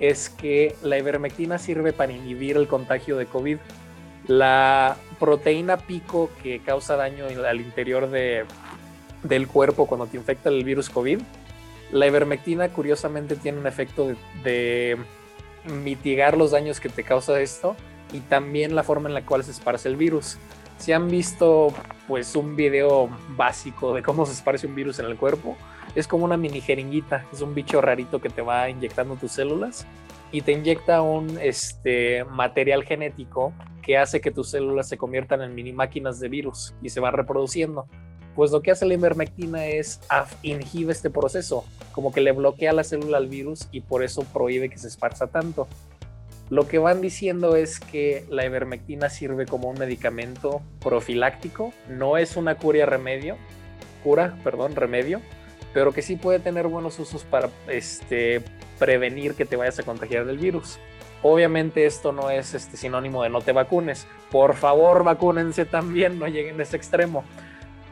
[0.00, 3.58] es que la ivermectina sirve para inhibir el contagio de COVID.
[4.26, 8.44] La proteína pico que causa daño al interior de,
[9.22, 11.20] del cuerpo cuando te infecta el virus COVID,
[11.90, 14.96] la ivermectina curiosamente tiene un efecto de
[15.64, 17.76] mitigar los daños que te causa esto
[18.12, 20.38] y también la forma en la cual se esparce el virus.
[20.78, 21.74] Si han visto
[22.08, 25.56] pues un video básico de cómo se esparce un virus en el cuerpo,
[25.94, 29.86] es como una mini jeringuita, es un bicho rarito que te va inyectando tus células
[30.32, 35.54] y te inyecta un este, material genético que hace que tus células se conviertan en
[35.54, 37.86] mini máquinas de virus y se van reproduciendo.
[38.36, 40.00] Pues lo que hace la ivermectina es
[40.42, 44.70] inhibe este proceso, como que le bloquea la célula al virus y por eso prohíbe
[44.70, 45.66] que se esparza tanto.
[46.50, 52.36] Lo que van diciendo es que la ivermectina sirve como un medicamento profiláctico, no es
[52.36, 53.36] una cura remedio,
[54.02, 55.20] cura, perdón, remedio,
[55.72, 58.42] pero que sí puede tener buenos usos para este,
[58.80, 60.80] prevenir que te vayas a contagiar del virus.
[61.22, 64.08] Obviamente esto no es este, sinónimo de no te vacunes.
[64.32, 67.24] Por favor, vacúnense también, no lleguen a ese extremo.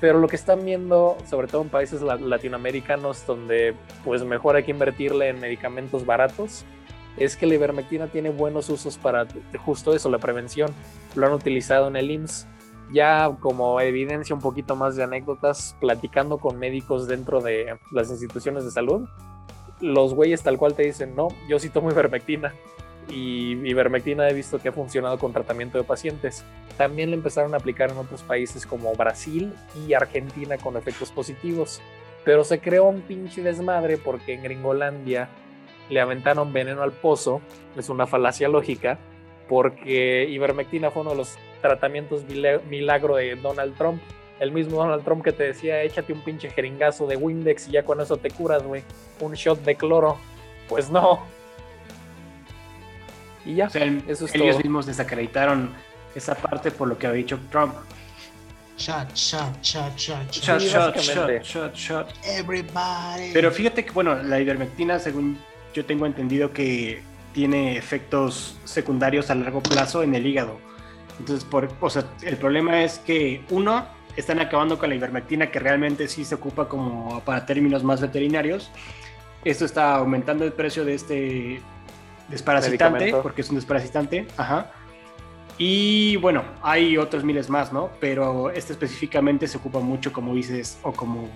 [0.01, 4.65] Pero lo que están viendo, sobre todo en países la- latinoamericanos, donde pues mejor hay
[4.65, 6.65] que invertirle en medicamentos baratos,
[7.19, 9.27] es que la ivermectina tiene buenos usos para
[9.65, 10.73] justo eso, la prevención.
[11.15, 12.47] Lo han utilizado en el IMSS.
[12.93, 18.65] Ya como evidencia un poquito más de anécdotas, platicando con médicos dentro de las instituciones
[18.65, 19.07] de salud,
[19.81, 22.55] los güeyes tal cual te dicen, no, yo sí tomo ivermectina.
[23.11, 26.45] Y ivermectina he visto que ha funcionado con tratamiento de pacientes.
[26.77, 29.53] También le empezaron a aplicar en otros países como Brasil
[29.87, 31.81] y Argentina con efectos positivos.
[32.25, 35.29] Pero se creó un pinche desmadre porque en Gringolandia
[35.91, 37.41] le aventaron veneno al pozo.
[37.77, 38.99] Es una falacia lógica
[39.49, 44.03] porque ivermectina fue uno de los tratamientos mila- milagro de Donald Trump.
[44.41, 47.83] El mismo Donald Trump que te decía, échate un pinche jeringazo de Windex y ya
[47.83, 48.83] con eso te curas, güey.
[49.21, 50.17] Un shot de cloro.
[50.69, 51.21] Pues no.
[53.45, 53.67] Y ya.
[53.67, 54.59] O sea, el- Eso es ellos todo.
[54.59, 55.73] mismos desacreditaron
[56.15, 57.75] esa parte por lo que había dicho Trump.
[58.77, 60.95] Shot, shot, shot, shot, Sí, shot.
[60.95, 61.43] básicamente.
[61.45, 62.09] shot, shot.
[62.25, 63.33] Everybody.
[63.33, 65.37] Pero fíjate que, bueno, la ivermectina, según
[65.75, 67.03] yo tengo entendido que
[67.33, 70.59] tiene efectos secundarios a largo plazo en el hígado.
[71.19, 75.59] Entonces, por, o sea, el problema es que, uno, están acabando con la ivermectina, que
[75.59, 78.71] realmente sí se ocupa como para términos más veterinarios.
[79.45, 81.61] Esto está aumentando el precio de este
[82.29, 84.27] desparasitante, porque es un desparasitante.
[84.37, 84.73] Ajá.
[85.57, 87.91] Y bueno, hay otros miles más, ¿no?
[88.01, 91.29] Pero este específicamente se ocupa mucho, como dices, o como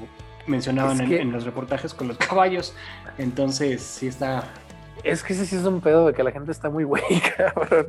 [0.46, 2.74] mencionaban Es en, que- en los reportajes con los caballos.
[3.18, 4.44] Entonces, sí está.
[5.04, 7.02] Es que ese sí es un pedo de que la gente está muy güey,
[7.36, 7.86] cabrón.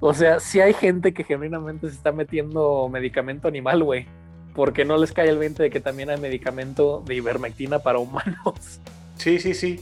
[0.00, 4.06] O sea, sí hay gente que genuinamente se está metiendo medicamento animal, güey.
[4.54, 8.80] Porque no les cae el 20 de que también hay medicamento de ivermectina para humanos.
[9.16, 9.80] Sí, sí, sí.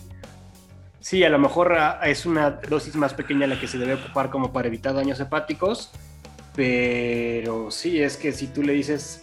[1.00, 4.28] Sí, a lo mejor ah, es una dosis más pequeña la que se debe ocupar
[4.30, 5.90] como para evitar daños hepáticos,
[6.54, 9.22] pero sí, es que si tú le dices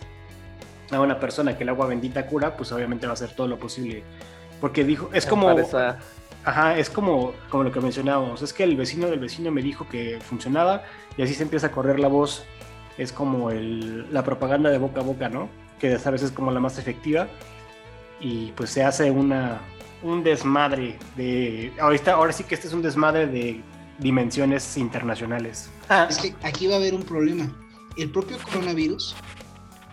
[0.91, 3.57] a una persona que el agua bendita cura, pues obviamente va a hacer todo lo
[3.59, 4.03] posible.
[4.61, 5.49] Porque dijo, es como...
[5.51, 5.99] Esa-
[6.47, 8.43] Ajá, es como, como lo que mencionábamos.
[8.43, 10.83] Es que el vecino del vecino me dijo que funcionaba
[11.17, 12.43] y así se empieza a correr la voz.
[12.99, 15.49] Es como el- la propaganda de boca a boca, ¿no?
[15.79, 17.27] Que a veces es como la más efectiva.
[18.21, 19.59] Y pues se hace una,
[20.03, 21.73] un desmadre de...
[21.79, 23.61] Ahorita, ahora sí que este es un desmadre de
[23.97, 25.71] dimensiones internacionales.
[26.09, 27.51] Es que aquí va a haber un problema.
[27.97, 29.15] El propio coronavirus,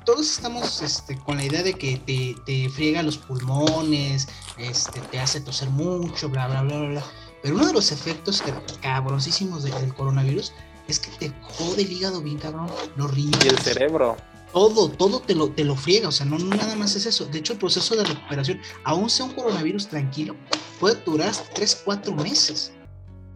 [0.05, 5.19] todos estamos este, con la idea de que te, te friega los pulmones, este, te
[5.21, 7.05] hace toser mucho, bla, bla, bla, bla, bla.
[7.43, 10.53] Pero uno de los efectos que- cabroncísimos de- del coronavirus
[10.89, 13.45] es que te jode el hígado bien cabrón, los riñones.
[13.45, 14.17] Y el cerebro.
[14.53, 17.25] Todo, todo te lo, te lo friega, o sea, no no nada más es eso.
[17.25, 20.37] De hecho, el proceso de recuperación, aún sea un coronavirus tranquilo,
[20.79, 22.73] puede durar hasta 3, 4 meses.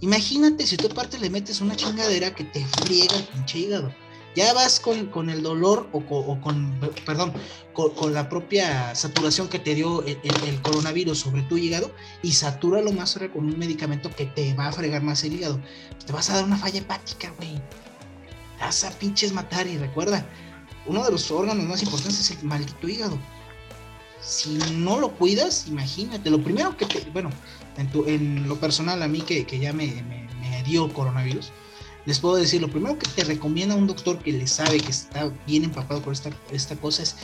[0.01, 3.95] Imagínate si tú aparte le metes una chingadera que te friega el pinche hígado.
[4.37, 7.33] Ya vas con, con el dolor o, co- o con, perdón,
[7.73, 11.91] con, la propia saturación que te dio el, el- el coronavirus sobre tu hígado
[12.23, 15.59] y satúralo más con un medicamento que te va a fregar más el hígado.
[16.05, 17.61] Te vas a dar una falla hepática, güey.
[18.61, 20.27] Vas a pinches matar y recuerda,
[20.85, 23.19] uno de los órganos más importantes es el maldito hígado.
[24.21, 27.33] Si no lo cuidas, imagínate, lo primero que te, bueno,
[27.79, 30.03] en, tu- en lo personal a mí que, que ya me-
[30.41, 31.53] me dio coronavirus,
[32.07, 35.31] les puedo decir, lo primero que te recomienda un doctor que le sabe que está
[35.47, 37.17] bien empapado por esta, esta cosa es,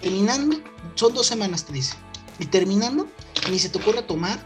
[0.00, 0.56] terminando,
[0.94, 1.94] son dos semanas te dice,
[2.38, 3.06] y terminando,
[3.50, 4.38] ni se te ocurre tomar,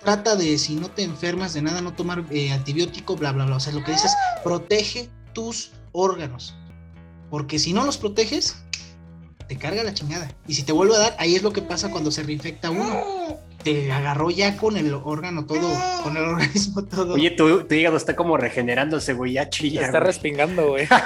[0.00, 3.56] trata de, si no te enfermas de nada, no tomar eh, antibiótico, bla, bla, bla,
[3.56, 6.54] o sea, lo que dices, protege tus órganos,
[7.30, 8.56] porque si no los proteges,
[9.48, 10.34] te carga la chingada.
[10.46, 13.38] Y si te vuelve a dar, ahí es lo que pasa cuando se reinfecta uno.
[13.64, 15.72] Te agarró ya con el órgano todo,
[16.02, 17.14] con el organismo todo.
[17.14, 19.82] Oye, tu, tu hígado está como regenerándose, güey, ya chilla.
[19.86, 20.06] Está güey.
[20.08, 20.88] respingando, güey.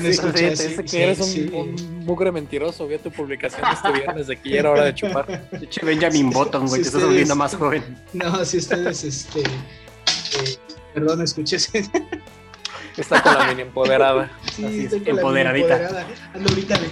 [0.00, 1.50] Sí, escuché que eres un, sí.
[1.52, 2.86] un mugre mentiroso.
[2.86, 5.48] Vi tu publicación este viernes de que ya era hora de chupar.
[5.58, 7.82] Pinche Benjamin Button, güey, Si te estás volviendo más joven.
[8.12, 9.40] No, si ustedes, este.
[9.40, 10.56] eh,
[10.94, 11.90] perdón, escuché ese.
[12.96, 14.30] Está con la mini empoderada.
[14.54, 15.76] Sí, Así es, empoderadita.
[15.76, 16.06] empoderada.
[16.34, 16.90] Ando ahorita de.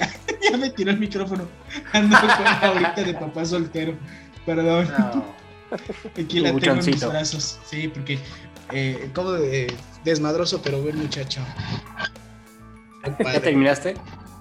[0.51, 1.49] ya me tiró el micrófono.
[1.93, 3.95] Ando con ahorita de papá soltero.
[4.49, 4.89] Perdón.
[6.19, 7.61] Aquí la tengo en mis brazos.
[7.67, 8.19] Sí, porque.
[8.73, 9.71] Eh, como de
[10.05, 11.43] desmadroso, pero buen muchacho.
[13.05, 13.95] ¿Ya terminaste?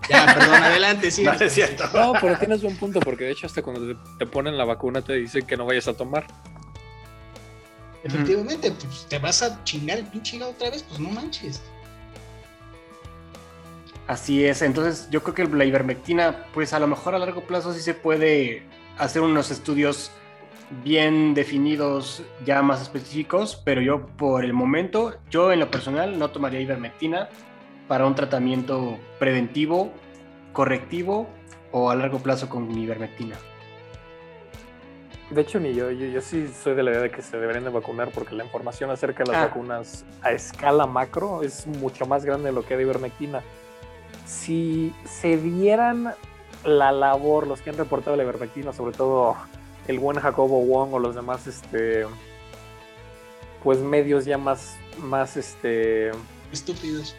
[0.09, 1.23] Ya, perdón, adelante, sí.
[1.25, 1.89] No, es cierto.
[1.93, 5.01] No, pero tienes buen punto, porque de hecho hasta cuando te, te ponen la vacuna
[5.01, 6.25] te dicen que no vayas a tomar.
[8.03, 11.61] Efectivamente, pues te vas a chingar el pinche hígado otra vez, pues no manches.
[14.07, 17.73] Así es, entonces yo creo que la ivermectina, pues a lo mejor a largo plazo
[17.73, 18.63] sí se puede
[18.97, 20.11] hacer unos estudios
[20.83, 26.29] bien definidos, ya más específicos, pero yo por el momento, yo en lo personal no
[26.29, 27.29] tomaría ivermectina
[27.87, 29.91] para un tratamiento preventivo,
[30.51, 31.27] correctivo
[31.71, 33.35] o a largo plazo con ivermectina.
[35.29, 37.65] De hecho, ni yo, yo, yo sí soy de la idea de que se deberían
[37.65, 39.47] de vacunar porque la información acerca de las Ah.
[39.47, 43.41] vacunas a escala macro es mucho más grande de lo que de ivermectina.
[44.25, 46.13] Si se dieran
[46.67, 49.37] la labor, los que han reportado la ivermectina, sobre todo
[49.87, 52.05] el buen Jacobo Wong o los demás, este,
[53.63, 56.11] pues medios ya más, más, este,
[56.51, 57.15] Estúpidos.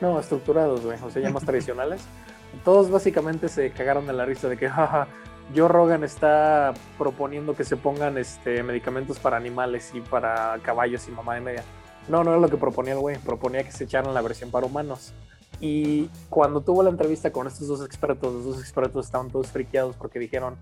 [0.00, 2.02] no, estructurados, güey, o sea, ya más tradicionales.
[2.64, 5.06] Todos básicamente se cagaron de la risa de que, jaja,
[5.54, 11.12] Joe Rogan está proponiendo que se pongan este, medicamentos para animales y para caballos y
[11.12, 11.64] mamá de media.
[12.08, 14.66] No, no era lo que proponía el güey, proponía que se echaran la versión para
[14.66, 15.12] humanos.
[15.60, 19.94] Y cuando tuvo la entrevista con estos dos expertos, los dos expertos estaban todos friqueados
[19.96, 20.56] porque dijeron,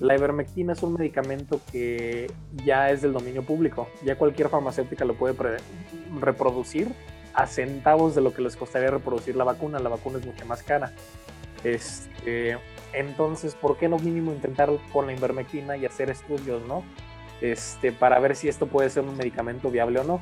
[0.00, 2.30] la ivermectina es un medicamento que
[2.64, 5.58] ya es del dominio público, ya cualquier farmacéutica lo puede
[6.20, 6.94] reproducir
[7.34, 9.78] a centavos de lo que les costaría reproducir la vacuna.
[9.80, 10.92] La vacuna es mucho más cara.
[11.64, 12.56] Este,
[12.92, 16.84] entonces, ¿por qué no mínimo intentar con la ivermectina y hacer estudios, no?
[17.40, 20.20] Este, para ver si esto puede ser un medicamento viable o no.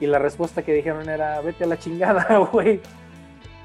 [0.00, 2.80] Y la respuesta que dijeron era, vete a la chingada, güey.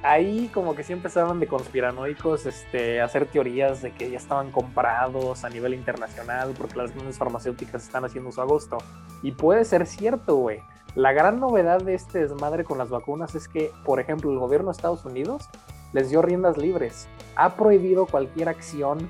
[0.07, 4.51] Ahí como que sí empezaron de conspiranoicos este, a hacer teorías de que ya estaban
[4.51, 8.77] comprados a nivel internacional porque las grandes farmacéuticas están haciendo su agosto.
[9.23, 10.59] Y puede ser cierto, güey.
[10.93, 14.67] La gran novedad de este desmadre con las vacunas es que, por ejemplo, el gobierno
[14.67, 15.49] de Estados Unidos
[15.91, 17.07] les dio riendas libres.
[17.35, 19.09] Ha prohibido cualquier acción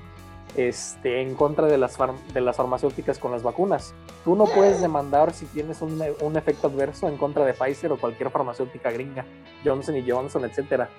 [0.58, 1.98] este, en contra de las,
[2.34, 3.94] de las farmacéuticas con las vacunas.
[4.24, 7.98] Tú no puedes demandar si tienes un, un efecto adverso en contra de Pfizer o
[7.98, 9.26] cualquier farmacéutica gringa,
[9.64, 10.90] Johnson y Johnson, etcétera.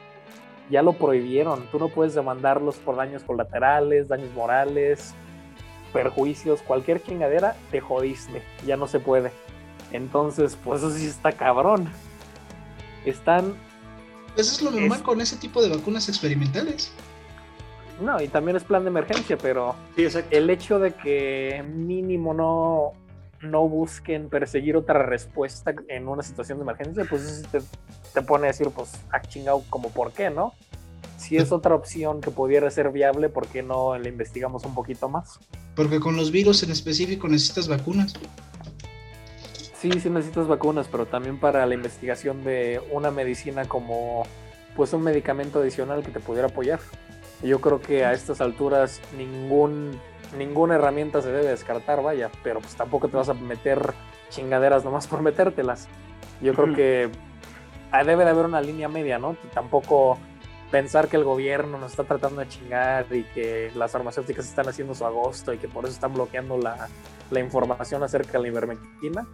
[0.71, 1.67] Ya lo prohibieron.
[1.71, 5.15] Tú no puedes demandarlos por daños colaterales, daños morales.
[5.93, 9.31] perjuicios, cualquier chingadera, te jodiste, ya no se puede.
[9.93, 11.89] Entonces, pues eso sí está cabrón.
[13.07, 13.55] Están
[14.37, 16.93] Eso es lo normal Es- con ese tipo de vacunas experimentales.
[18.01, 22.93] No, y también es plan de emergencia, pero Sí, el hecho de que mínimo no,
[23.41, 27.61] no busquen perseguir otra respuesta en una situación de emergencia, pues eso te,
[28.13, 30.53] te pone a decir, pues, ah, chingado, como por qué, ¿no?
[31.17, 35.09] Si es otra opción que pudiera ser viable, ¿por qué no la investigamos un poquito
[35.09, 35.39] más?
[35.75, 38.15] Porque con los virus en específico necesitas vacunas.
[39.81, 44.25] Sí, sí necesitas vacunas, pero también para la investigación de una medicina como,
[44.75, 46.81] pues, un medicamento adicional que te pudiera apoyar.
[47.43, 50.01] Yo creo que a estas alturas ningún,
[50.37, 53.95] ninguna herramienta se debe descartar, vaya, pero pues tampoco te vas a meter
[54.31, 55.89] chingaderas nomás por metértelas.
[56.41, 57.11] Yo creo que
[57.93, 59.37] ah, debe de haber una línea media, ¿no?
[59.53, 60.19] Tampoco
[60.71, 64.95] pensar que el gobierno nos está tratando de chingar y que las farmacéuticas están haciendo
[64.95, 66.89] su agosto y que por eso están bloqueando la,
[67.31, 69.27] la información acerca de la ivermectina.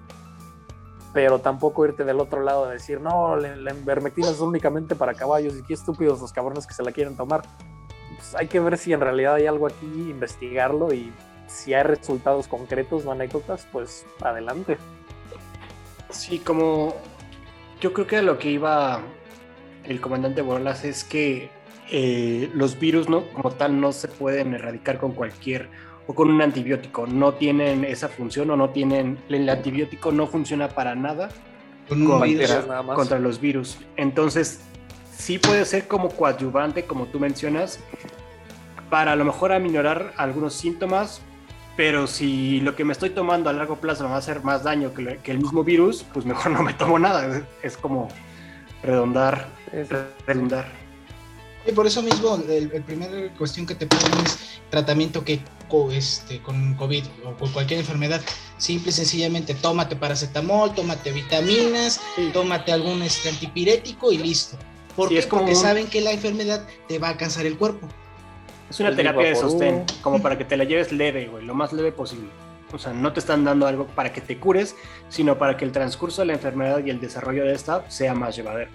[1.14, 5.14] Pero tampoco irte del otro lado de decir, no, la, la ivermectina es únicamente para
[5.14, 7.42] caballos y qué estúpidos los cabrones que se la quieren tomar.
[8.22, 11.12] Pues hay que ver si en realidad hay algo aquí, investigarlo y
[11.48, 14.78] si hay resultados concretos, no anécdotas, pues adelante.
[16.10, 16.94] Sí, como
[17.80, 19.00] yo creo que a lo que iba
[19.84, 21.50] el comandante Borlas es que
[21.90, 25.68] eh, los virus no como tal no se pueden erradicar con cualquier
[26.06, 30.68] o con un antibiótico, no tienen esa función o no tienen el antibiótico no funciona
[30.68, 31.28] para nada
[31.88, 32.50] Con virus.
[32.68, 32.96] nada más.
[32.96, 33.78] contra los virus.
[33.96, 34.60] Entonces,
[35.22, 37.78] sí puede ser como coadyuvante, como tú mencionas,
[38.90, 41.20] para a lo mejor aminorar algunos síntomas,
[41.76, 44.64] pero si lo que me estoy tomando a largo plazo me va a hacer más
[44.64, 47.46] daño que, que el mismo virus, pues mejor no me tomo nada.
[47.62, 48.08] Es como
[48.82, 49.88] redondar, Es-
[50.26, 50.66] redundar.
[51.64, 55.92] Y por eso mismo, el, el primer cuestión que te ponen es tratamiento que co-
[55.92, 58.20] este, con COVID o con cualquier enfermedad.
[58.58, 62.00] Simple y sencillamente, tómate paracetamol, tómate vitaminas,
[62.32, 64.58] tómate algún este, antipirético y listo.
[64.96, 65.20] ¿Por Sí, qué?
[65.20, 67.86] es como Porque un- saben que la enfermedad te va a cansar el cuerpo.
[68.70, 71.54] Es una El terapia de sostén, como para que te la lleves leve, güey, lo
[71.54, 72.28] más leve posible.
[72.72, 74.74] O sea, no te están dando algo para que te cures,
[75.10, 78.34] sino para que el transcurso de la enfermedad y el desarrollo de esta sea más
[78.34, 78.70] llevadero.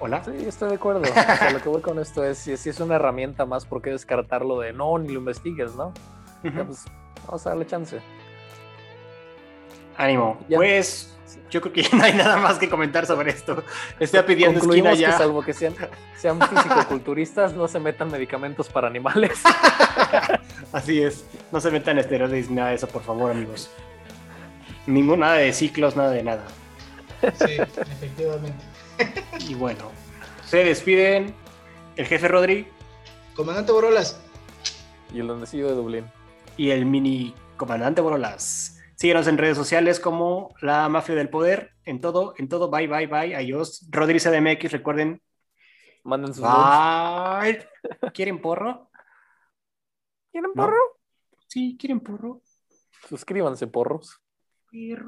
[0.00, 0.22] Hola.
[0.24, 1.02] Sí, estoy de acuerdo.
[1.10, 3.80] O sea, lo que voy con esto es, si, si es una herramienta más, ¿por
[3.80, 5.92] qué descartarlo de no, ni lo investigues, no?
[6.42, 6.84] Ya, pues,
[7.26, 8.00] vamos a darle chance.
[9.96, 10.38] Ánimo.
[10.48, 10.56] Ya.
[10.56, 11.10] Pues
[11.50, 13.62] yo creo que ya no hay nada más que comentar sobre esto.
[14.00, 15.18] Está pidiendo esquina Concluimos que ya.
[15.18, 15.74] salvo que sean,
[16.16, 19.40] sean fisicoculturistas, no se metan medicamentos para animales.
[20.72, 21.24] Así es.
[21.52, 23.70] No se metan esteroides ni nada de eso, por favor, amigos.
[24.86, 26.44] Ningún nada de ciclos, nada de nada.
[27.38, 28.64] Sí, efectivamente.
[29.48, 29.90] Y bueno,
[30.44, 31.34] se despiden
[31.96, 32.68] el jefe Rodri
[33.34, 34.20] Comandante Borolas,
[35.12, 36.04] y el donecillo de Dublín.
[36.56, 38.73] y el mini comandante Borolas.
[38.96, 41.72] Síguenos en redes sociales como la mafia del poder.
[41.84, 42.70] En todo, en todo.
[42.70, 43.34] Bye, bye, bye.
[43.34, 43.86] Adiós.
[43.90, 45.20] Rodri CDMX, recuerden.
[46.04, 46.42] Manden sus.
[46.44, 47.66] Bye.
[48.14, 48.90] ¿Quieren porro?
[50.30, 50.62] ¿Quieren ¿No?
[50.62, 50.78] porro?
[51.48, 52.42] Sí, ¿quieren porro?
[53.08, 54.20] Suscríbanse, porros.
[54.70, 55.02] Perro.